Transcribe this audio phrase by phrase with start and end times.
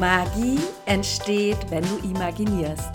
[0.00, 2.88] Magie entsteht, wenn du imaginierst.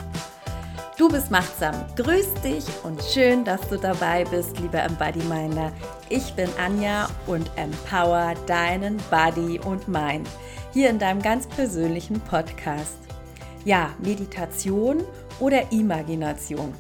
[0.98, 1.76] Du bist machtsam.
[1.96, 5.72] Grüß dich und schön, dass du dabei bist, lieber Embody-Minder.
[6.10, 10.28] Ich bin Anja und empower deinen Body und Mind
[10.74, 12.98] hier in deinem ganz persönlichen Podcast.
[13.66, 15.04] Ja, Meditation
[15.40, 16.74] oder Imagination.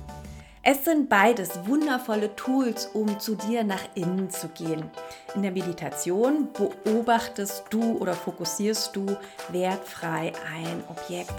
[0.67, 4.89] Es sind beides wundervolle Tools, um zu dir nach innen zu gehen.
[5.35, 9.05] In der Meditation beobachtest du oder fokussierst du
[9.49, 11.35] wertfrei ein Objekt.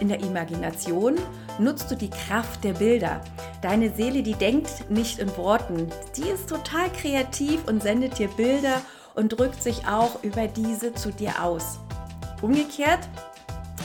[0.00, 1.16] In der Imagination
[1.58, 3.20] nutzt du die Kraft der Bilder.
[3.60, 8.80] Deine Seele, die denkt nicht in Worten, die ist total kreativ und sendet dir Bilder
[9.14, 11.80] und drückt sich auch über diese zu dir aus.
[12.40, 13.00] Umgekehrt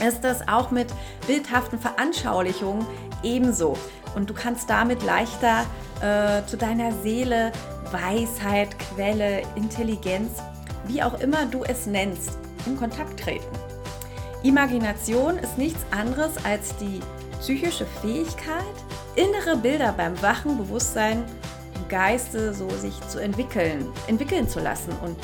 [0.08, 0.88] ist das auch mit
[1.26, 2.86] bildhaften Veranschaulichungen
[3.22, 3.76] ebenso
[4.14, 5.64] und du kannst damit leichter
[6.00, 7.52] äh, zu deiner Seele,
[7.92, 10.42] Weisheit, Quelle, Intelligenz,
[10.86, 13.46] wie auch immer du es nennst, in Kontakt treten.
[14.42, 17.00] Imagination ist nichts anderes als die
[17.40, 18.64] psychische Fähigkeit,
[19.16, 21.24] innere Bilder beim wachen Bewusstsein
[21.74, 25.16] im Geiste so sich zu entwickeln, entwickeln zu lassen und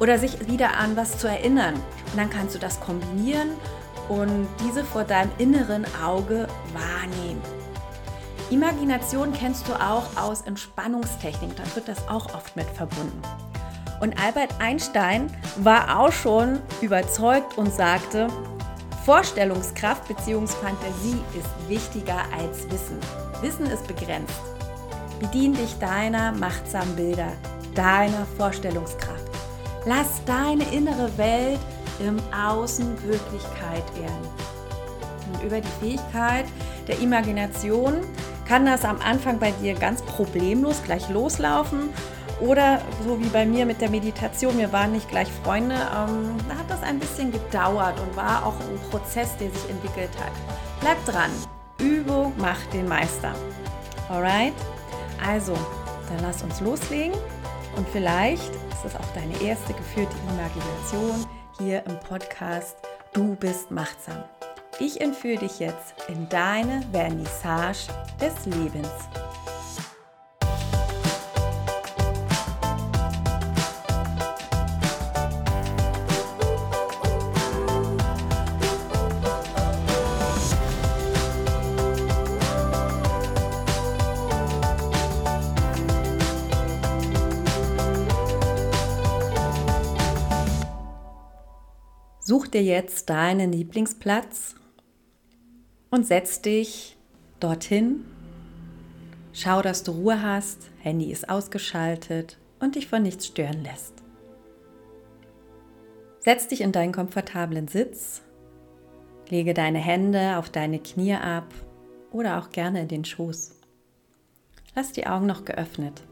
[0.00, 1.74] oder sich wieder an was zu erinnern.
[1.74, 3.50] Und dann kannst du das kombinieren
[4.08, 7.40] und diese vor deinem inneren Auge wahrnehmen.
[8.50, 13.22] Imagination kennst du auch aus Entspannungstechnik, da wird das auch oft mit verbunden.
[14.00, 18.26] Und Albert Einstein war auch schon überzeugt und sagte,
[19.04, 20.46] Vorstellungskraft bzw.
[20.60, 22.98] Fantasie ist wichtiger als Wissen.
[23.40, 24.40] Wissen ist begrenzt.
[25.18, 27.32] Bedien dich deiner machtsamen Bilder,
[27.74, 29.30] deiner Vorstellungskraft.
[29.86, 31.58] Lass deine innere Welt
[31.98, 34.28] im Außen Wirklichkeit werden.
[35.32, 36.46] Und über die Fähigkeit
[36.88, 38.00] der Imagination
[38.46, 41.90] kann das am Anfang bei dir ganz problemlos gleich loslaufen
[42.40, 46.56] oder so wie bei mir mit der Meditation, wir waren nicht gleich Freunde, ähm, da
[46.56, 50.32] hat das ein bisschen gedauert und war auch ein Prozess, der sich entwickelt hat.
[50.80, 51.30] Bleib dran,
[51.78, 53.32] Übung macht den Meister.
[54.08, 54.54] Alright?
[55.24, 55.54] Also,
[56.08, 57.16] dann lass uns loslegen
[57.76, 61.24] und vielleicht ist es auch deine erste geführte Imagination
[61.58, 62.76] hier im Podcast
[63.12, 64.24] Du bist machtsam.
[64.80, 67.88] Ich entführe dich jetzt in deine Vernissage
[68.20, 68.88] des Lebens.
[92.54, 94.54] Dir jetzt deinen Lieblingsplatz
[95.90, 96.96] und setz dich
[97.40, 98.04] dorthin.
[99.32, 103.94] Schau, dass du Ruhe hast, Handy ist ausgeschaltet und dich von nichts stören lässt.
[106.20, 108.22] Setz dich in deinen komfortablen Sitz,
[109.28, 111.52] lege deine Hände auf deine Knie ab
[112.12, 113.56] oder auch gerne in den Schoß.
[114.74, 116.02] Lass die Augen noch geöffnet.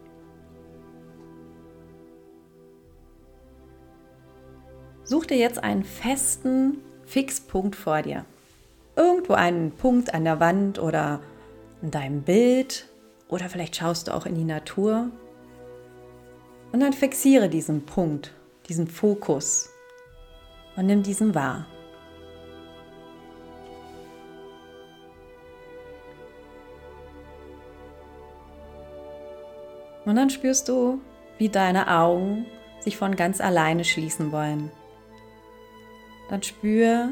[5.10, 8.24] Such dir jetzt einen festen Fixpunkt vor dir
[8.94, 11.18] irgendwo einen Punkt an der Wand oder
[11.82, 12.86] in deinem Bild
[13.28, 15.10] oder vielleicht schaust du auch in die Natur.
[16.70, 18.32] Und dann fixiere diesen Punkt,
[18.68, 19.70] diesen Fokus
[20.76, 21.66] und nimm diesen wahr.
[30.04, 31.00] Und dann spürst du,
[31.38, 32.46] wie deine Augen
[32.78, 34.70] sich von ganz alleine schließen wollen.
[36.30, 37.08] Dann spür,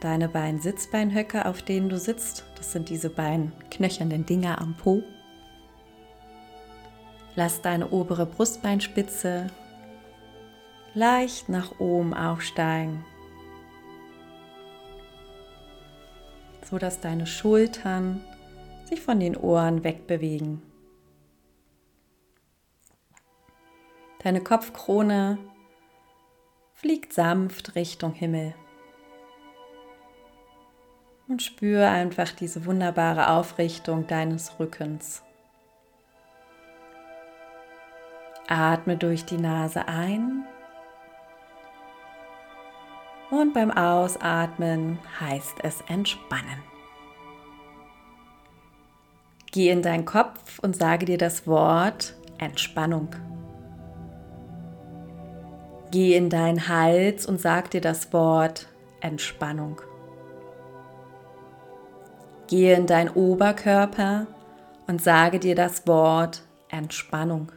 [0.00, 2.46] deine beiden Sitzbeinhöcke, auf denen du sitzt.
[2.56, 5.02] Das sind diese beiden knöchernen Dinger am Po.
[7.36, 9.48] Lass deine obere Brustbeinspitze
[10.94, 13.04] leicht nach oben aufsteigen,
[16.62, 18.22] so dass deine Schultern
[18.86, 20.62] sich von den Ohren wegbewegen.
[24.22, 25.36] Deine Kopfkrone
[26.84, 28.52] fliegt sanft Richtung Himmel
[31.28, 35.22] und spüre einfach diese wunderbare Aufrichtung deines Rückens.
[38.48, 40.44] Atme durch die Nase ein
[43.30, 46.62] und beim Ausatmen heißt es entspannen.
[49.52, 53.08] Geh in deinen Kopf und sage dir das Wort Entspannung.
[55.94, 58.66] Geh in deinen Hals und sag dir das Wort
[59.00, 59.80] Entspannung.
[62.48, 64.26] Gehe in deinen Oberkörper
[64.88, 67.52] und sage dir das Wort Entspannung.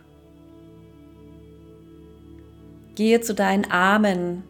[2.94, 4.44] Gehe zu deinen Armen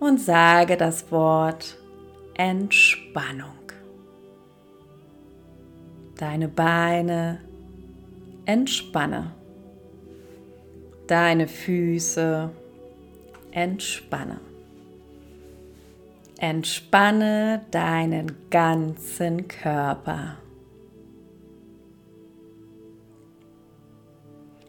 [0.00, 1.78] und sage das Wort
[2.34, 3.70] Entspannung.
[6.18, 7.38] Deine Beine
[8.46, 9.30] entspanne.
[11.06, 12.50] Deine Füße
[13.52, 14.40] entspanne.
[16.38, 20.38] Entspanne deinen ganzen Körper.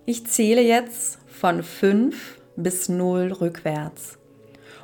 [0.06, 4.20] Ich zähle jetzt von 5 bis 0 rückwärts.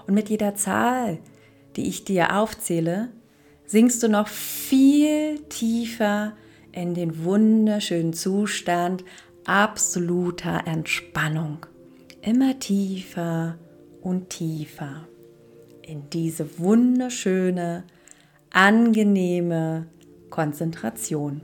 [0.08, 1.20] Und mit jeder Zahl,
[1.76, 3.10] die ich dir aufzähle,
[3.66, 6.34] sinkst du noch viel tiefer
[6.72, 9.04] in den wunderschönen Zustand
[9.46, 11.66] absoluter Entspannung.
[12.22, 13.60] Immer tiefer
[14.02, 15.08] und tiefer
[15.82, 17.84] in diese wunderschöne,
[18.52, 19.88] angenehme
[20.30, 21.42] Konzentration.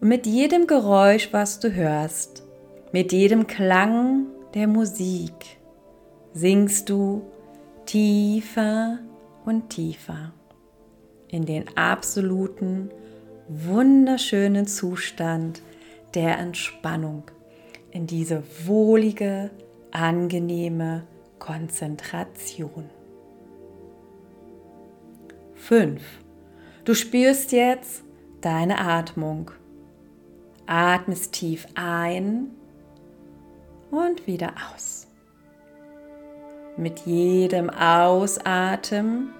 [0.00, 2.42] Und mit jedem Geräusch, was du hörst,
[2.92, 5.58] mit jedem Klang der Musik,
[6.32, 7.22] singst du
[7.86, 8.98] tiefer
[9.44, 10.32] und tiefer
[11.28, 12.90] in den absoluten,
[13.48, 15.62] wunderschönen Zustand
[16.14, 17.24] der Entspannung,
[17.90, 19.50] in diese wohlige,
[19.92, 21.06] angenehme
[21.38, 22.90] Konzentration.
[25.54, 26.02] 5.
[26.84, 28.02] Du spürst jetzt
[28.40, 29.50] deine Atmung.
[30.66, 32.50] Atmest tief ein
[33.90, 35.08] und wieder aus.
[36.76, 39.30] Mit jedem Ausatmen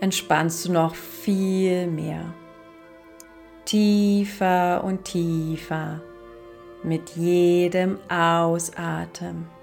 [0.00, 2.34] entspannst du noch viel mehr.
[3.64, 6.00] Tiefer und tiefer
[6.82, 9.57] mit jedem Ausatmen.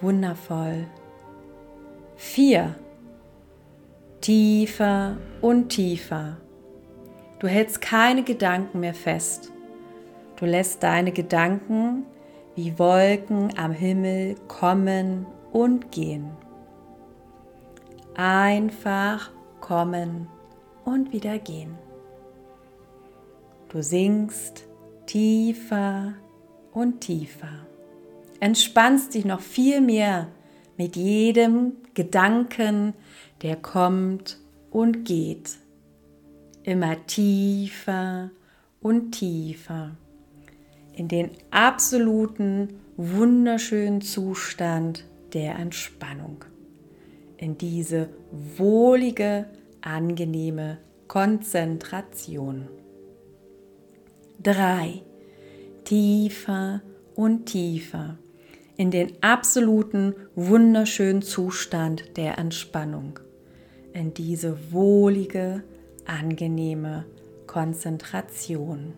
[0.00, 0.86] Wundervoll.
[2.16, 2.74] Vier.
[4.20, 6.38] Tiefer und tiefer.
[7.38, 9.52] Du hältst keine Gedanken mehr fest.
[10.36, 12.06] Du lässt deine Gedanken
[12.54, 16.30] wie Wolken am Himmel kommen und gehen.
[18.14, 19.30] Einfach
[19.60, 20.28] kommen
[20.84, 21.76] und wieder gehen.
[23.68, 24.68] Du sinkst
[25.06, 26.14] tiefer
[26.72, 27.66] und tiefer.
[28.44, 30.28] Entspannst dich noch viel mehr
[30.76, 32.92] mit jedem Gedanken,
[33.40, 34.38] der kommt
[34.70, 35.56] und geht.
[36.62, 38.32] Immer tiefer
[38.82, 39.96] und tiefer
[40.92, 42.68] in den absoluten,
[42.98, 46.44] wunderschönen Zustand der Entspannung.
[47.38, 48.10] In diese
[48.58, 49.46] wohlige,
[49.80, 50.76] angenehme
[51.08, 52.68] Konzentration.
[54.42, 55.00] 3.
[55.84, 56.82] Tiefer
[57.14, 58.18] und tiefer
[58.76, 63.20] in den absoluten, wunderschönen Zustand der Entspannung.
[63.92, 65.62] In diese wohlige,
[66.04, 67.04] angenehme
[67.46, 68.94] Konzentration.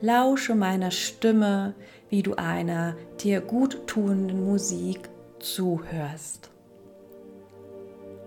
[0.00, 1.74] Lausche meiner Stimme,
[2.10, 6.50] wie du einer dir gut tuenden Musik zuhörst.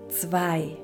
[0.10, 0.78] 2.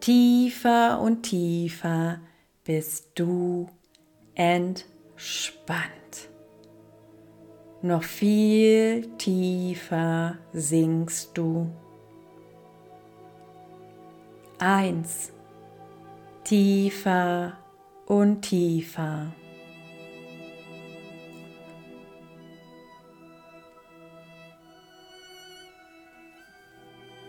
[0.00, 2.20] Tiefer und tiefer
[2.64, 3.68] bist du
[4.34, 6.03] entspannt.
[7.84, 11.70] Noch viel tiefer sinkst du.
[14.58, 15.30] Eins.
[16.44, 17.58] Tiefer
[18.06, 19.26] und tiefer.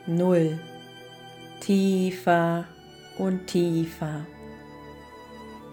[0.08, 0.58] Null.
[1.60, 2.63] Tiefer
[3.18, 4.25] und tiefer.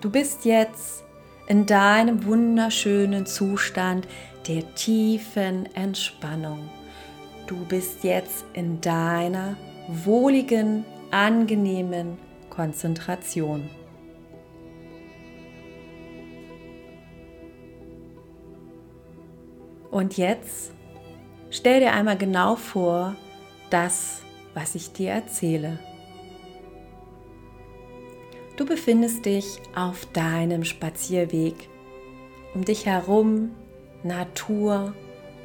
[0.00, 1.04] Du bist jetzt
[1.46, 4.08] in deinem wunderschönen Zustand
[4.46, 6.68] der tiefen Entspannung.
[7.46, 9.56] Du bist jetzt in deiner
[9.88, 12.18] wohligen, angenehmen
[12.50, 13.68] Konzentration.
[19.90, 20.72] Und jetzt
[21.50, 23.14] stell dir einmal genau vor,
[23.68, 24.22] das,
[24.54, 25.78] was ich dir erzähle.
[28.56, 31.68] Du befindest dich auf deinem Spazierweg.
[32.54, 33.50] Um dich herum
[34.04, 34.94] Natur,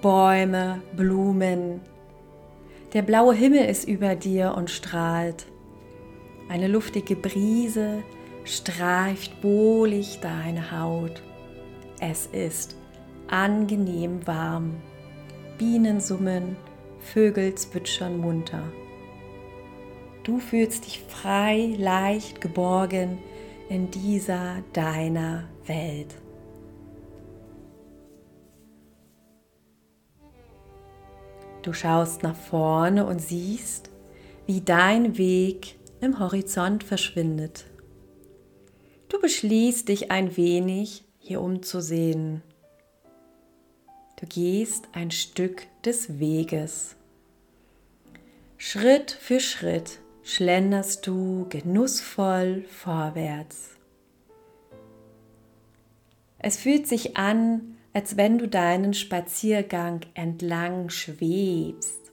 [0.01, 1.81] Bäume, Blumen.
[2.93, 5.45] Der blaue Himmel ist über dir und strahlt.
[6.49, 8.03] Eine luftige Brise
[8.45, 11.21] streift wohlig deine Haut.
[11.99, 12.75] Es ist
[13.27, 14.75] angenehm warm.
[15.57, 16.55] Bienen summen,
[16.99, 18.63] Vögel zwitschern munter.
[20.23, 23.19] Du fühlst dich frei, leicht, geborgen
[23.69, 26.15] in dieser deiner Welt.
[31.67, 33.89] Du schaust nach vorne und siehst,
[34.45, 37.65] wie dein Weg im Horizont verschwindet.
[39.09, 42.41] Du beschließt dich ein wenig hier umzusehen.
[44.17, 46.95] Du gehst ein Stück des Weges.
[48.57, 53.71] Schritt für Schritt schlenderst du genussvoll vorwärts.
[56.39, 62.11] Es fühlt sich an, als wenn du deinen Spaziergang entlang schwebst.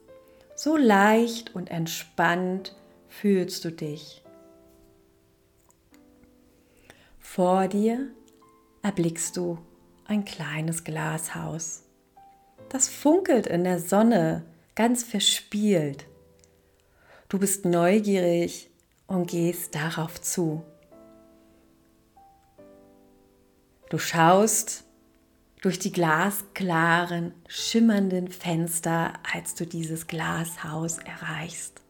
[0.55, 2.75] So leicht und entspannt
[3.07, 4.23] fühlst du dich.
[7.19, 8.09] Vor dir
[8.81, 9.59] erblickst du
[10.07, 11.83] ein kleines Glashaus.
[12.71, 16.07] Das funkelt in der Sonne, ganz verspielt.
[17.29, 18.71] Du bist neugierig
[19.07, 20.65] und gehst darauf zu.
[23.91, 24.85] Du schaust
[25.65, 31.81] durch die glasklaren, schimmernden Fenster, als du dieses Glashaus erreichst.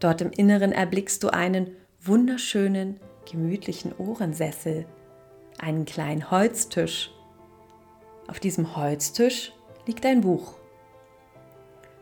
[0.00, 1.70] Dort im Inneren erblickst du einen
[2.02, 2.98] wunderschönen,
[3.30, 4.86] gemütlichen Ohrensessel,
[5.56, 7.12] einen kleinen Holztisch.
[8.26, 9.52] Auf diesem Holztisch
[9.86, 10.54] liegt ein Buch.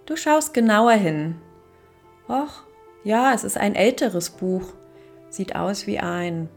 [0.07, 1.37] Du schaust genauer hin.
[2.31, 2.64] Och,
[3.05, 4.73] ja, es ist ein älteres Buch.
[5.29, 6.49] Sieht aus wie ein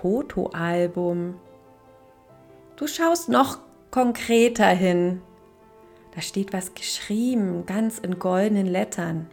[0.00, 1.34] Fotoalbum.
[2.78, 3.58] Du schaust noch
[3.90, 5.20] konkreter hin.
[6.14, 9.26] Da steht was geschrieben, ganz in goldenen Lettern.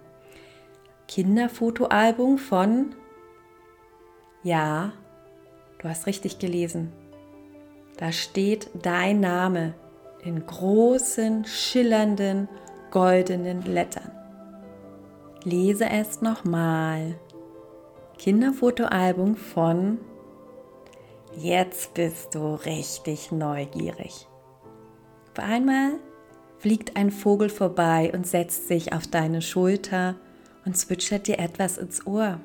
[1.07, 2.95] Kinderfotoalbum von
[4.41, 4.93] Ja,
[5.77, 6.91] du hast richtig gelesen.
[7.97, 9.75] Da steht dein Name
[10.23, 12.49] in großen, schillernden,
[12.89, 14.09] goldenen Lettern.
[15.43, 17.13] Lese es nochmal.
[18.17, 19.99] Kinderfotoalbum von
[21.37, 24.27] Jetzt bist du richtig neugierig.
[25.31, 25.93] Auf einmal
[26.59, 30.15] fliegt ein Vogel vorbei und setzt sich auf deine Schulter
[30.65, 32.39] und zwitschert dir etwas ins Ohr.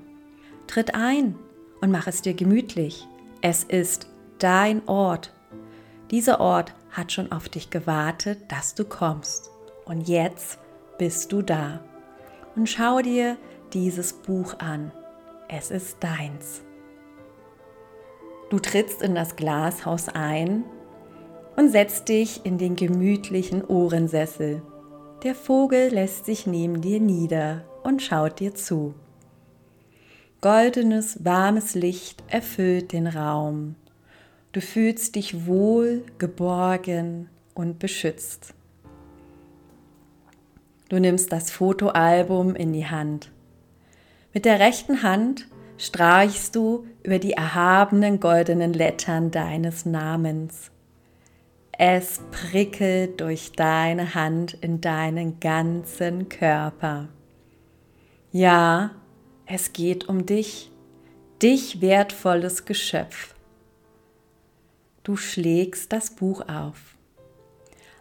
[0.67, 1.37] Tritt ein
[1.81, 3.07] und mach es dir gemütlich.
[3.43, 5.33] Es ist dein Ort.
[6.11, 9.51] Dieser Ort hat schon auf dich gewartet, dass du kommst.
[9.85, 10.59] Und jetzt
[10.99, 11.81] bist du da.
[12.57, 13.37] Und schau dir
[13.73, 14.91] dieses Buch an.
[15.49, 16.63] Es ist deins.
[18.51, 20.65] Du trittst in das Glashaus ein
[21.57, 24.61] und setzt dich in den gemütlichen Ohrensessel.
[25.23, 28.95] Der Vogel lässt sich neben dir nieder und schaut dir zu.
[30.41, 33.77] Goldenes, warmes Licht erfüllt den Raum.
[34.53, 38.55] Du fühlst dich wohl, geborgen und beschützt.
[40.89, 43.31] Du nimmst das Fotoalbum in die Hand.
[44.35, 45.47] Mit der rechten Hand
[45.81, 50.71] streichst du über die erhabenen goldenen Lettern deines Namens.
[51.73, 57.09] Es prickelt durch deine Hand in deinen ganzen Körper.
[58.31, 58.91] Ja,
[59.47, 60.71] es geht um dich,
[61.41, 63.35] dich wertvolles Geschöpf.
[65.03, 66.95] Du schlägst das Buch auf.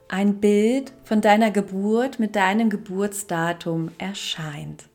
[0.10, 4.89] Ein Bild von deiner Geburt mit deinem Geburtsdatum erscheint.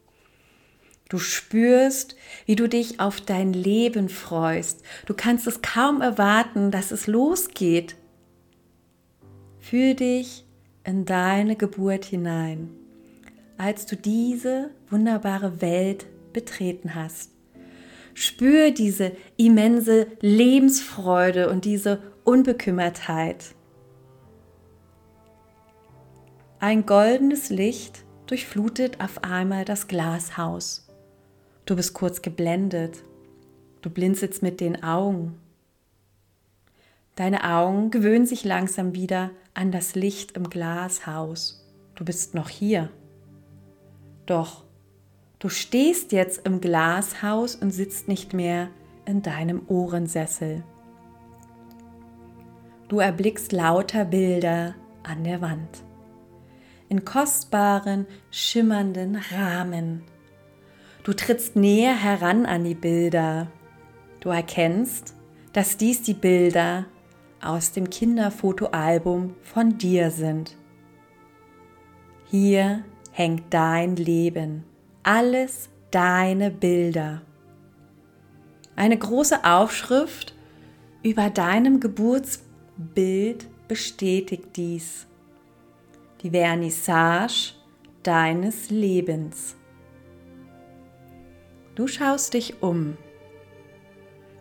[1.08, 4.82] Du spürst, wie du dich auf dein Leben freust.
[5.06, 7.96] Du kannst es kaum erwarten, dass es losgeht.
[9.60, 10.44] Fühl dich
[10.84, 12.70] in deine Geburt hinein
[13.56, 17.30] als du diese wunderbare Welt betreten hast.
[18.14, 23.54] Spür diese immense Lebensfreude und diese Unbekümmertheit.
[26.60, 30.83] Ein goldenes Licht durchflutet auf einmal das Glashaus.
[31.66, 33.02] Du bist kurz geblendet.
[33.80, 35.38] Du blinzelst mit den Augen.
[37.16, 41.64] Deine Augen gewöhnen sich langsam wieder an das Licht im Glashaus.
[41.94, 42.90] Du bist noch hier.
[44.26, 44.64] Doch
[45.38, 48.68] du stehst jetzt im Glashaus und sitzt nicht mehr
[49.06, 50.64] in deinem Ohrensessel.
[52.88, 55.82] Du erblickst lauter Bilder an der Wand.
[56.88, 60.02] In kostbaren, schimmernden Rahmen.
[61.04, 63.48] Du trittst näher heran an die Bilder.
[64.20, 65.14] Du erkennst,
[65.52, 66.86] dass dies die Bilder
[67.42, 70.56] aus dem Kinderfotoalbum von dir sind.
[72.24, 74.64] Hier hängt dein Leben,
[75.02, 77.20] alles deine Bilder.
[78.74, 80.34] Eine große Aufschrift
[81.02, 85.06] über deinem Geburtsbild bestätigt dies.
[86.22, 87.52] Die Vernissage
[88.02, 89.54] deines Lebens.
[91.74, 92.96] Du schaust dich um.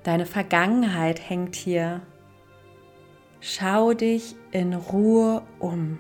[0.04, 2.02] Deine Vergangenheit hängt hier.
[3.40, 6.00] Schau dich in Ruhe um.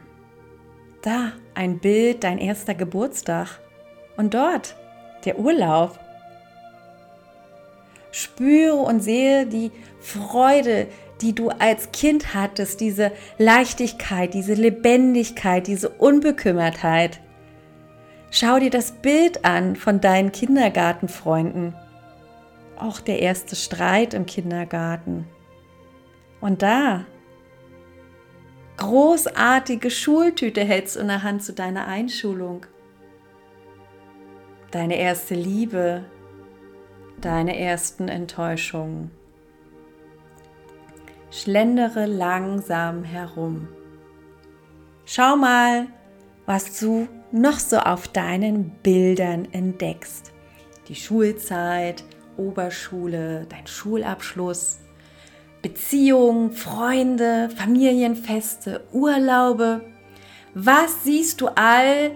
[1.01, 3.59] Da ein Bild, dein erster Geburtstag.
[4.15, 4.75] Und dort
[5.25, 5.99] der Urlaub.
[8.11, 10.87] Spüre und sehe die Freude,
[11.21, 17.19] die du als Kind hattest, diese Leichtigkeit, diese Lebendigkeit, diese Unbekümmertheit.
[18.35, 21.75] Schau dir das Bild an von deinen Kindergartenfreunden.
[22.79, 25.27] Auch der erste Streit im Kindergarten.
[26.41, 27.05] Und da,
[28.77, 32.65] großartige Schultüte hältst du in der Hand zu deiner Einschulung.
[34.71, 36.03] Deine erste Liebe,
[37.21, 39.11] deine ersten Enttäuschungen.
[41.29, 43.67] Schlendere langsam herum.
[45.05, 45.85] Schau mal,
[46.47, 50.31] was du noch so auf deinen Bildern entdeckst.
[50.87, 52.03] Die Schulzeit,
[52.37, 54.79] Oberschule, dein Schulabschluss,
[55.61, 59.81] Beziehungen, Freunde, Familienfeste, Urlaube.
[60.53, 62.11] Was siehst du all,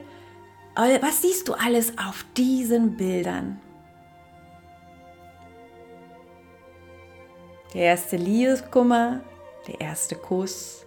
[0.76, 3.60] was siehst du alles auf diesen Bildern?
[7.74, 9.22] Der erste Liebeskummer,
[9.68, 10.87] der erste Kuss,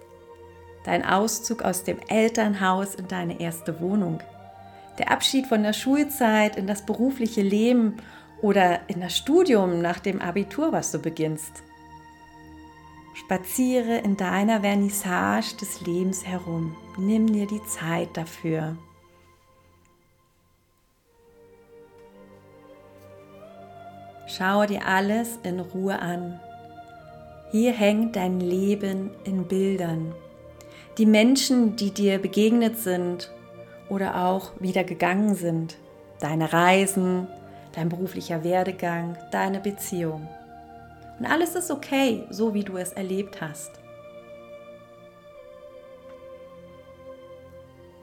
[0.91, 4.19] dein Auszug aus dem Elternhaus in deine erste Wohnung,
[4.99, 7.99] der Abschied von der Schulzeit in das berufliche Leben
[8.43, 11.63] oder in das Studium nach dem Abitur, was du beginnst.
[13.15, 16.75] Spaziere in deiner Vernissage des Lebens herum.
[16.99, 18.77] Nimm dir die Zeit dafür.
[24.27, 26.41] Schau dir alles in Ruhe an.
[27.53, 30.15] Hier hängt dein Leben in Bildern
[31.01, 33.33] die Menschen, die dir begegnet sind
[33.89, 35.79] oder auch wieder gegangen sind,
[36.21, 37.27] deine Reisen,
[37.73, 40.29] dein beruflicher Werdegang, deine Beziehung.
[41.19, 43.71] Und alles ist okay, so wie du es erlebt hast.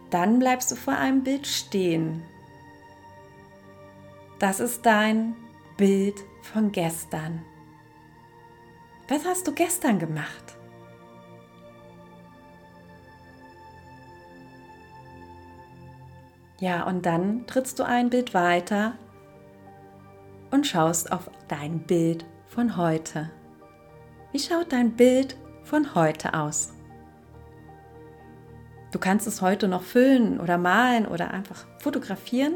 [0.09, 2.23] Dann bleibst du vor einem Bild stehen.
[4.39, 5.35] Das ist dein
[5.77, 7.45] Bild von gestern.
[9.07, 10.56] Was hast du gestern gemacht?
[16.59, 18.93] Ja, und dann trittst du ein Bild weiter
[20.49, 23.29] und schaust auf dein Bild von heute.
[24.31, 26.73] Wie schaut dein Bild von heute aus?
[28.91, 32.53] Du kannst es heute noch füllen oder malen oder einfach fotografieren,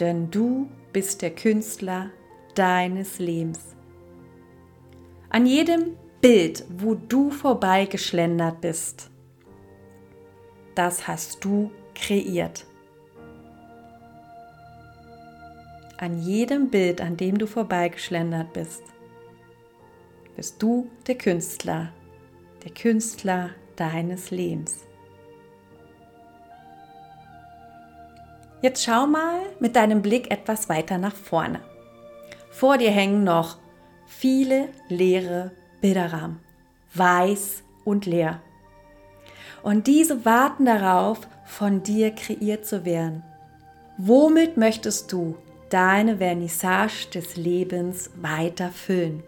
[0.00, 2.10] denn du bist der Künstler
[2.54, 3.76] deines Lebens.
[5.28, 9.10] An jedem Bild, wo du vorbeigeschlendert bist,
[10.76, 12.64] das hast du kreiert.
[15.98, 18.82] An jedem Bild, an dem du vorbeigeschlendert bist,
[20.36, 21.90] bist du der Künstler,
[22.62, 24.84] der Künstler deines Lebens.
[28.60, 31.60] Jetzt schau mal mit deinem Blick etwas weiter nach vorne.
[32.50, 33.58] Vor dir hängen noch
[34.06, 36.40] viele leere Bilderrahmen,
[36.94, 38.42] weiß und leer.
[39.62, 43.22] Und diese warten darauf, von dir kreiert zu werden.
[43.98, 45.36] Womit möchtest du
[45.70, 49.22] deine Vernissage des Lebens weiter füllen?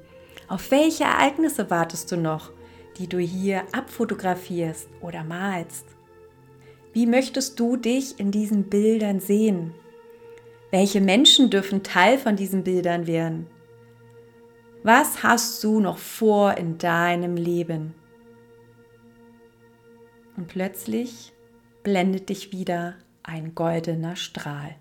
[0.48, 2.50] Auf welche Ereignisse wartest du noch,
[2.98, 5.84] die du hier abfotografierst oder malst?
[6.92, 9.72] Wie möchtest du dich in diesen Bildern sehen?
[10.70, 13.46] Welche Menschen dürfen Teil von diesen Bildern werden?
[14.82, 17.94] Was hast du noch vor in deinem Leben?
[20.38, 21.32] Und plötzlich
[21.82, 24.76] blendet dich wieder ein goldener Strahl.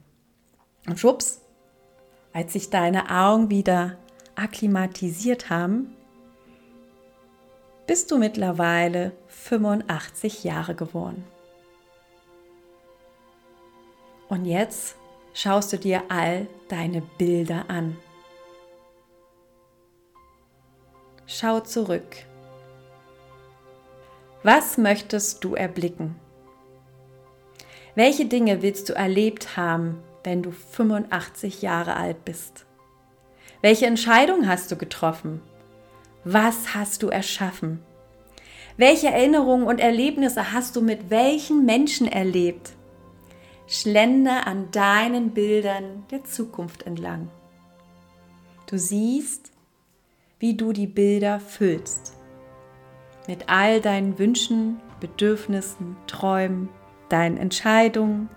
[0.86, 1.42] Und schwupps,
[2.32, 3.98] als sich deine Augen wieder
[4.36, 5.96] akklimatisiert haben,
[7.88, 11.26] bist du mittlerweile 85 Jahre geworden.
[14.30, 14.96] Und jetzt
[15.34, 17.98] schaust du dir all deine Bilder an.
[21.26, 22.27] Schau zurück
[24.48, 26.16] was möchtest du erblicken?
[27.96, 32.66] Welche Dinge willst du erlebt haben, wenn du 85 Jahre alt bist?
[33.62, 35.42] Welche Entscheidung hast du getroffen?
[36.24, 37.82] Was hast du erschaffen?
[38.78, 42.72] Welche Erinnerungen und Erlebnisse hast du mit welchen Menschen erlebt?
[43.68, 47.30] Schlender an deinen Bildern der Zukunft entlang.
[48.68, 49.52] Du siehst,
[50.40, 52.17] wie du die Bilder füllst
[53.28, 56.70] mit all deinen Wünschen, Bedürfnissen, Träumen,
[57.10, 58.30] deinen Entscheidungen,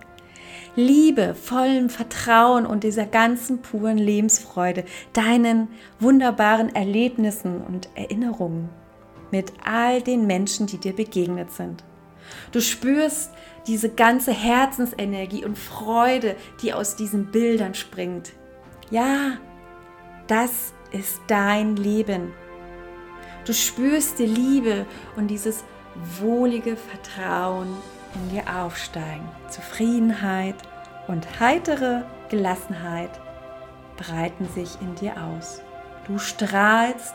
[0.76, 8.68] Liebe, vollem Vertrauen und dieser ganzen puren Lebensfreude, deinen wunderbaren Erlebnissen und Erinnerungen
[9.31, 11.85] mit all den Menschen, die dir begegnet sind.
[12.53, 13.31] Du spürst
[13.66, 18.33] diese ganze Herzensenergie und Freude, die aus diesen Bildern springt.
[18.90, 19.38] Ja,
[20.26, 22.33] das ist dein Leben.
[23.44, 25.64] Du spürst die Liebe und dieses
[26.20, 27.74] wohlige Vertrauen
[28.14, 29.29] in dir aufsteigen.
[29.48, 30.57] Zufriedenheit
[31.09, 33.20] und heitere Gelassenheit
[33.96, 35.62] breiten sich in dir aus.
[36.07, 37.14] Du strahlst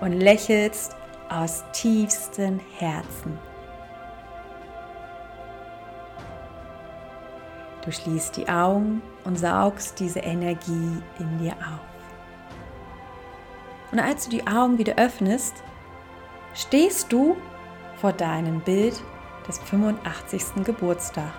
[0.00, 0.96] und lächelst
[1.28, 3.38] aus tiefstem Herzen.
[7.84, 11.87] Du schließt die Augen und saugst diese Energie in dir auf.
[13.90, 15.54] Und als du die Augen wieder öffnest,
[16.54, 17.36] stehst du
[18.00, 18.94] vor deinem Bild
[19.46, 20.64] des 85.
[20.64, 21.34] Geburtstags.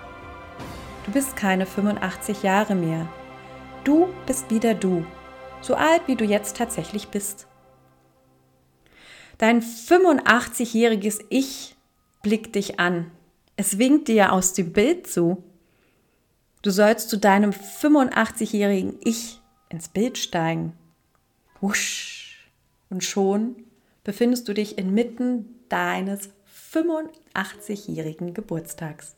[1.06, 3.08] Du bist keine 85 Jahre mehr.
[3.84, 5.06] Du bist wieder du,
[5.60, 7.46] so alt wie du jetzt tatsächlich bist.
[9.38, 11.76] Dein 85-jähriges Ich
[12.22, 13.10] blickt dich an.
[13.56, 15.42] Es winkt dir aus dem Bild zu.
[16.62, 20.74] Du sollst zu deinem 85-jährigen Ich ins Bild steigen.
[21.60, 22.19] Wusch.
[22.90, 23.64] Und schon
[24.04, 26.30] befindest du dich inmitten deines
[26.72, 29.16] 85-jährigen Geburtstags.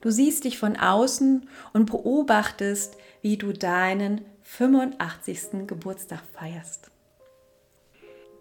[0.00, 5.66] Du siehst dich von außen und beobachtest, wie du deinen 85.
[5.66, 6.90] Geburtstag feierst.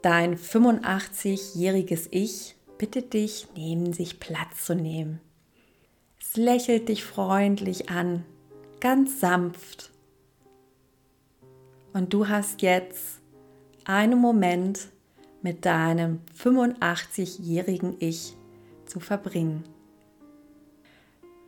[0.02, 5.20] Dein 85-jähriges Ich bittet dich, neben sich Platz zu nehmen.
[6.20, 8.26] Es lächelt dich freundlich an,
[8.80, 9.92] ganz sanft.
[11.94, 13.21] Und du hast jetzt
[13.86, 14.89] einen Moment
[15.41, 18.36] mit deinem 85-jährigen Ich
[18.86, 19.63] zu verbringen.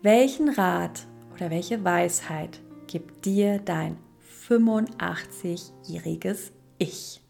[0.02, 3.98] Welchen Rat oder welche Weisheit gibt dir dein
[4.50, 7.23] 85-jähriges Ich?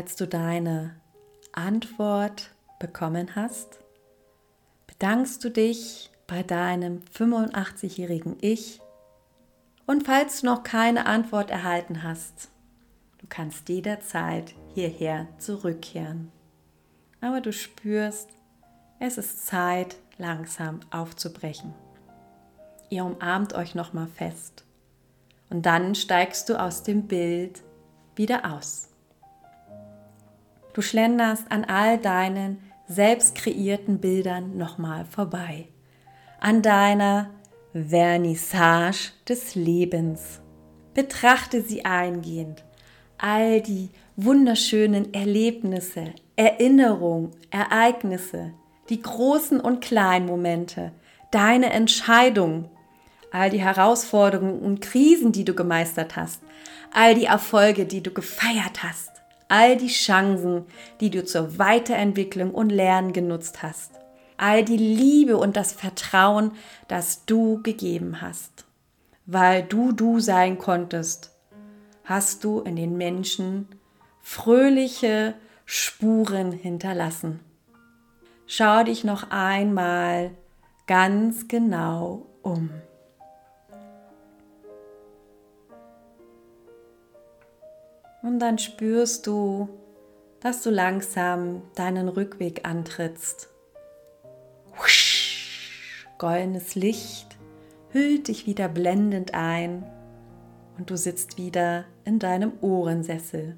[0.00, 0.96] Als du deine
[1.52, 3.80] Antwort bekommen hast,
[4.86, 8.80] bedankst du dich bei deinem 85-jährigen Ich
[9.84, 12.48] und falls du noch keine Antwort erhalten hast,
[13.18, 16.32] du kannst jederzeit hierher zurückkehren.
[17.20, 18.30] Aber du spürst,
[19.00, 21.74] es ist Zeit, langsam aufzubrechen.
[22.88, 24.64] Ihr umarmt euch nochmal fest
[25.50, 27.60] und dann steigst du aus dem Bild
[28.16, 28.89] wieder aus.
[30.72, 35.68] Du schlenderst an all deinen selbst kreierten Bildern nochmal vorbei.
[36.40, 37.30] An deiner
[37.72, 40.40] Vernissage des Lebens.
[40.94, 42.64] Betrachte sie eingehend.
[43.18, 48.52] All die wunderschönen Erlebnisse, Erinnerungen, Ereignisse,
[48.88, 50.92] die großen und kleinen Momente,
[51.30, 52.68] deine Entscheidungen,
[53.30, 56.42] all die Herausforderungen und Krisen, die du gemeistert hast,
[56.92, 59.09] all die Erfolge, die du gefeiert hast
[59.50, 60.64] all die Chancen,
[61.00, 63.90] die du zur Weiterentwicklung und Lernen genutzt hast,
[64.36, 66.52] all die Liebe und das Vertrauen,
[66.88, 68.64] das du gegeben hast.
[69.26, 71.32] Weil du du sein konntest,
[72.04, 73.68] hast du in den Menschen
[74.22, 75.34] fröhliche
[75.64, 77.40] Spuren hinterlassen.
[78.46, 80.30] Schau dich noch einmal
[80.86, 82.70] ganz genau um.
[88.22, 89.68] Und dann spürst du,
[90.40, 93.48] dass du langsam deinen Rückweg antrittst.
[94.78, 97.38] Husch, goldenes Licht
[97.90, 99.84] hüllt dich wieder blendend ein
[100.78, 103.56] und du sitzt wieder in deinem Ohrensessel.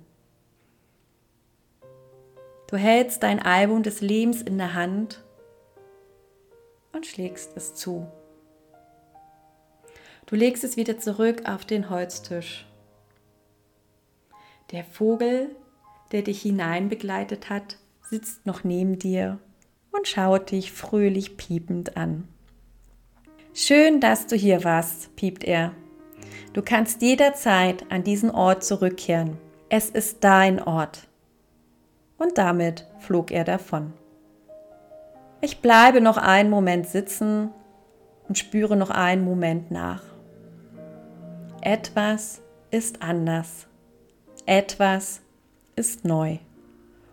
[2.69, 5.23] Du hältst dein Album des Lebens in der Hand
[6.93, 8.07] und schlägst es zu.
[10.27, 12.67] Du legst es wieder zurück auf den Holztisch.
[14.73, 15.51] Der Vogel,
[16.13, 19.39] der dich hineinbegleitet hat, sitzt noch neben dir
[19.91, 22.27] und schaut dich fröhlich piepend an.
[23.53, 25.73] Schön, dass du hier warst, piept er.
[26.55, 29.37] Du kannst jederzeit an diesen Ort zurückkehren.
[29.69, 31.07] Es ist dein Ort.
[32.17, 33.93] Und damit flog er davon.
[35.43, 37.51] Ich bleibe noch einen Moment sitzen
[38.27, 40.03] und spüre noch einen Moment nach.
[41.61, 43.69] Etwas ist anders
[44.47, 45.21] etwas
[45.77, 46.39] ist neu.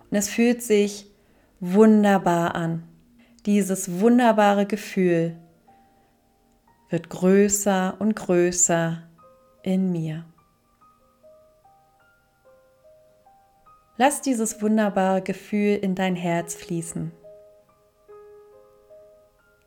[0.10, 1.12] Und es fühlt sich
[1.60, 2.84] wunderbar an.
[3.46, 5.36] Dieses wunderbare Gefühl
[6.90, 9.04] wird größer und größer
[9.64, 10.26] in mir.
[13.98, 17.12] Lass dieses wunderbare Gefühl in dein Herz fließen.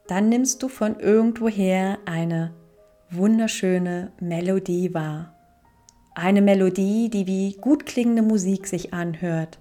[0.08, 2.54] Dann nimmst du von irgendwoher eine
[3.10, 5.34] wunderschöne Melodie wahr.
[6.14, 9.58] Eine Melodie, die wie gut klingende Musik sich anhört,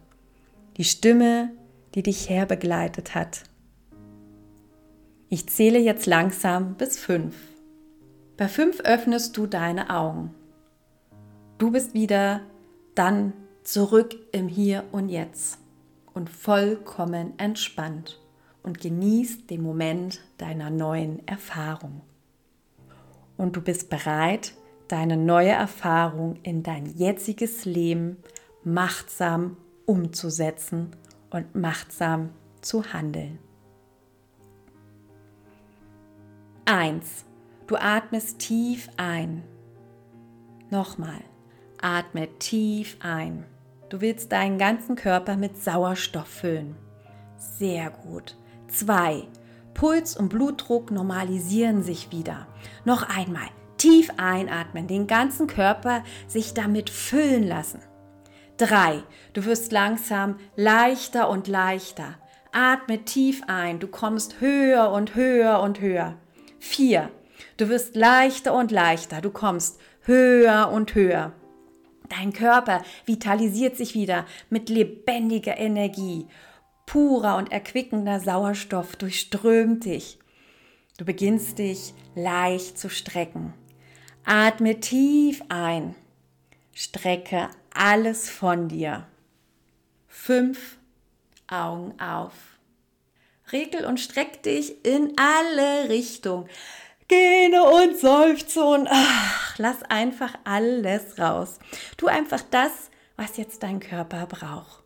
[0.77, 1.51] die Stimme,
[1.95, 3.43] die dich herbegleitet hat.
[5.29, 7.35] Ich zähle jetzt langsam bis fünf.
[8.35, 10.33] Bei fünf öffnest du deine Augen.
[11.57, 12.41] Du bist wieder
[12.95, 13.31] dann
[13.63, 15.57] zurück im Hier und Jetzt
[16.13, 18.19] und vollkommen entspannt
[18.61, 22.01] und genießt den Moment deiner neuen Erfahrung.
[23.37, 24.53] Und du bist bereit,
[24.91, 28.17] deine neue Erfahrung in dein jetziges Leben
[28.63, 30.91] machtsam umzusetzen
[31.29, 32.29] und machtsam
[32.61, 33.39] zu handeln.
[36.65, 37.25] 1.
[37.67, 39.43] Du atmest tief ein.
[40.69, 41.21] Nochmal.
[41.81, 43.45] Atme tief ein.
[43.89, 46.75] Du willst deinen ganzen Körper mit Sauerstoff füllen.
[47.37, 48.37] Sehr gut.
[48.67, 49.27] 2.
[49.73, 52.47] Puls und Blutdruck normalisieren sich wieder.
[52.85, 53.49] Noch einmal.
[53.81, 57.79] Tief einatmen, den ganzen Körper sich damit füllen lassen.
[58.57, 59.01] 3.
[59.33, 62.19] Du wirst langsam leichter und leichter.
[62.51, 66.15] Atme tief ein, du kommst höher und höher und höher.
[66.59, 67.09] 4.
[67.57, 71.33] Du wirst leichter und leichter, du kommst höher und höher.
[72.07, 76.27] Dein Körper vitalisiert sich wieder mit lebendiger Energie.
[76.85, 80.19] Purer und erquickender Sauerstoff durchströmt dich.
[80.99, 83.55] Du beginnst dich leicht zu strecken.
[84.25, 85.95] Atme tief ein.
[86.73, 89.07] Strecke alles von dir.
[90.07, 90.77] Fünf
[91.47, 92.33] Augen auf.
[93.51, 96.47] Regel und streck dich in alle Richtungen.
[97.07, 101.59] Gähne und seufze und ach, lass einfach alles raus.
[101.97, 102.71] Tu einfach das,
[103.17, 104.83] was jetzt dein Körper braucht.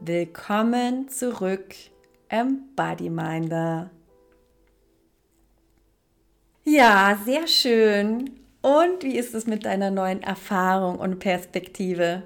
[0.00, 1.74] Willkommen zurück
[2.28, 3.90] im Bodyminder.
[6.64, 8.30] Ja, sehr schön.
[8.60, 12.22] Und wie ist es mit deiner neuen Erfahrung und Perspektive?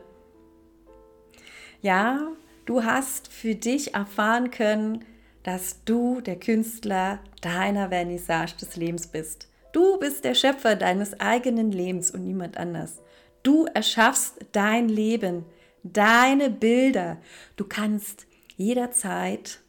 [1.81, 2.33] Ja,
[2.67, 5.05] du hast für dich erfahren können,
[5.43, 9.49] dass du der Künstler deiner Vernissage des Lebens bist.
[9.73, 13.01] Du bist der Schöpfer deines eigenen Lebens und niemand anders.
[13.43, 15.45] Du erschaffst dein Leben,
[15.83, 17.19] deine Bilder.
[17.57, 19.61] Du kannst jederzeit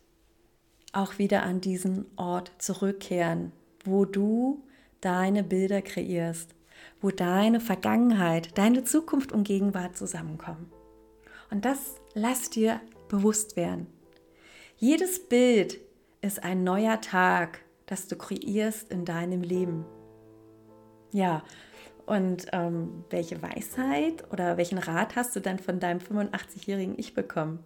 [0.92, 3.52] auch wieder an diesen Ort zurückkehren,
[3.88, 4.64] wo du
[5.02, 6.54] deine Bilder kreierst,
[7.02, 10.72] wo deine Vergangenheit, deine Zukunft und Gegenwart zusammenkommen.
[11.50, 13.88] Und das lass dir bewusst werden.
[14.78, 15.80] Jedes Bild
[16.22, 19.86] ist ein neuer Tag, das du kreierst in deinem Leben.
[21.12, 21.44] Ja,
[22.06, 27.60] und ähm, welche Weisheit oder welchen Rat hast du dann von deinem 85-jährigen Ich bekommen?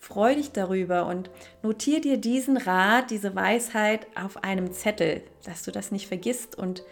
[0.00, 1.30] Freu dich darüber und
[1.62, 6.82] notier dir diesen Rat, diese Weisheit auf einem Zettel, dass du das nicht vergisst und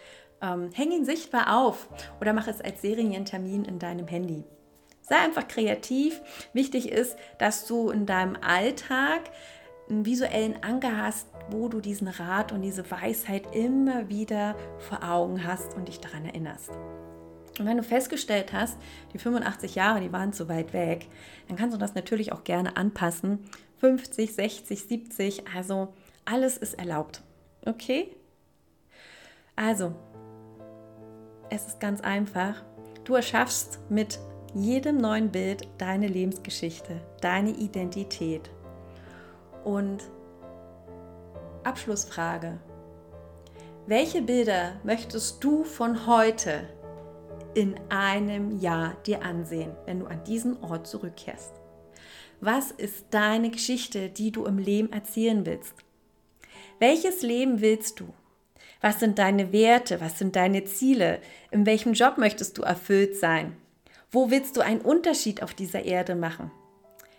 [0.42, 1.88] ähm, häng ihn sichtbar auf
[2.20, 4.44] oder mach es als Serientermin in deinem Handy.
[5.00, 6.20] Sei einfach kreativ.
[6.52, 9.22] Wichtig ist, dass du in deinem Alltag
[9.88, 15.46] einen visuellen Anker hast, wo du diesen Rat und diese Weisheit immer wieder vor Augen
[15.46, 16.72] hast und dich daran erinnerst.
[17.58, 18.78] Und wenn du festgestellt hast,
[19.12, 21.06] die 85 Jahre, die waren zu weit weg,
[21.48, 23.40] dann kannst du das natürlich auch gerne anpassen.
[23.80, 25.94] 50, 60, 70, also
[26.24, 27.22] alles ist erlaubt.
[27.64, 28.14] Okay?
[29.56, 29.94] Also,
[31.50, 32.62] es ist ganz einfach.
[33.04, 34.18] Du erschaffst mit
[34.54, 38.50] jedem neuen Bild deine Lebensgeschichte, deine Identität.
[39.64, 40.04] Und
[41.64, 42.58] Abschlussfrage.
[43.86, 46.68] Welche Bilder möchtest du von heute
[47.54, 51.52] in einem Jahr dir ansehen, wenn du an diesen Ort zurückkehrst?
[52.40, 55.74] Was ist deine Geschichte, die du im Leben erzählen willst?
[56.78, 58.14] Welches Leben willst du?
[58.80, 60.00] Was sind deine Werte?
[60.00, 61.20] Was sind deine Ziele?
[61.50, 63.56] In welchem Job möchtest du erfüllt sein?
[64.11, 66.52] Wo willst du einen Unterschied auf dieser Erde machen?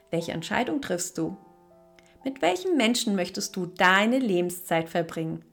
[0.10, 1.36] Welche Entscheidung triffst du?
[2.24, 5.44] Mit welchen Menschen möchtest du deine Lebenszeit verbringen?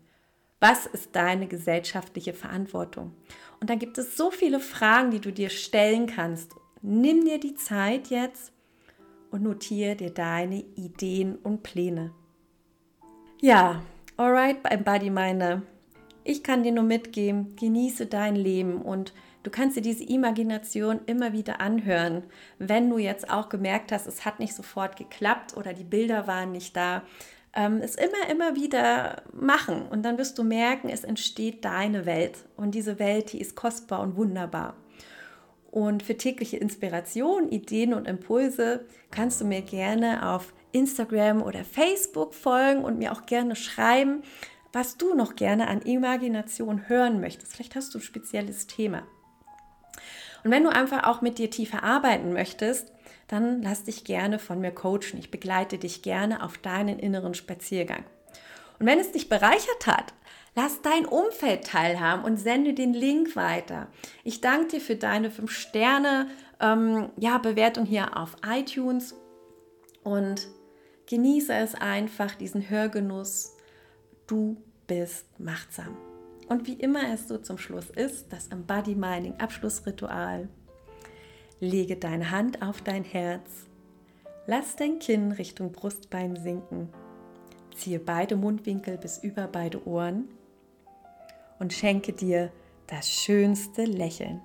[0.60, 3.12] Was ist deine gesellschaftliche Verantwortung?
[3.60, 6.52] Und da gibt es so viele Fragen, die du dir stellen kannst.
[6.82, 8.52] Nimm dir die Zeit jetzt
[9.30, 12.12] und notiere dir deine Ideen und Pläne.
[13.40, 13.82] Ja,
[14.16, 15.62] alright, beim Bodyminder.
[16.24, 19.12] Ich kann dir nur mitgeben, genieße dein Leben und
[19.46, 22.24] Du kannst dir diese Imagination immer wieder anhören,
[22.58, 26.50] wenn du jetzt auch gemerkt hast, es hat nicht sofort geklappt oder die Bilder waren
[26.50, 27.04] nicht da.
[27.56, 32.44] Ähm, es immer, immer wieder machen und dann wirst du merken, es entsteht deine Welt
[32.56, 34.76] und diese Welt, die ist kostbar und wunderbar.
[35.70, 42.34] Und für tägliche Inspiration, Ideen und Impulse kannst du mir gerne auf Instagram oder Facebook
[42.34, 44.22] folgen und mir auch gerne schreiben,
[44.72, 47.54] was du noch gerne an Imagination hören möchtest.
[47.54, 49.02] Vielleicht hast du ein spezielles Thema.
[50.44, 52.92] Und wenn du einfach auch mit dir tiefer arbeiten möchtest,
[53.28, 55.18] dann lass dich gerne von mir coachen.
[55.18, 58.04] Ich begleite dich gerne auf deinen inneren Spaziergang.
[58.78, 60.14] Und wenn es dich bereichert hat,
[60.54, 63.88] lass dein Umfeld teilhaben und sende den Link weiter.
[64.24, 66.28] Ich danke dir für deine 5 Sterne
[66.60, 69.14] ähm, ja, Bewertung hier auf iTunes
[70.02, 70.48] und
[71.06, 73.56] genieße es einfach, diesen Hörgenuss.
[74.26, 75.96] Du bist machtsam.
[76.48, 80.48] Und wie immer es so zum Schluss ist, das Embody Mining Abschlussritual.
[81.60, 83.66] Lege deine Hand auf dein Herz.
[84.46, 86.90] Lass dein Kinn Richtung Brustbein sinken.
[87.74, 90.28] Ziehe beide Mundwinkel bis über beide Ohren
[91.58, 92.52] und schenke dir
[92.86, 94.40] das schönste Lächeln.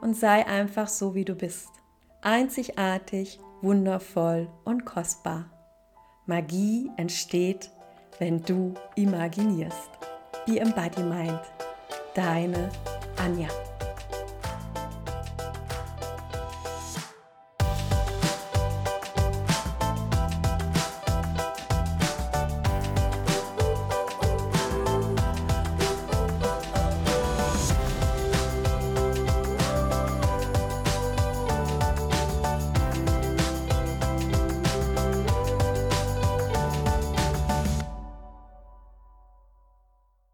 [0.00, 1.68] Und sei einfach so, wie du bist.
[2.22, 5.50] Einzigartig, wundervoll und kostbar.
[6.26, 7.70] Magie entsteht,
[8.18, 9.90] wenn du imaginierst.
[10.46, 11.40] Be Embody Mind.
[12.14, 12.70] Deine
[13.16, 13.48] Anja.